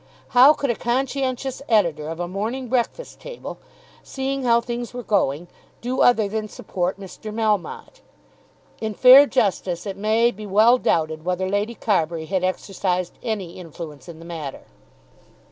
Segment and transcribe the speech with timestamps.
[0.29, 3.59] How could a conscientious Editor of a "Morning Breakfast Table,"
[4.01, 5.47] seeing how things were going,
[5.79, 7.31] do other than support Mr.
[7.31, 8.01] Melmotte?
[8.79, 14.09] In fair justice it may be well doubted whether Lady Carbury had exercised any influence
[14.09, 14.63] in the matter.